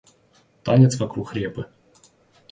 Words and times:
Танец 0.63 0.95
вокруг 0.99 1.33
репы. 1.35 1.67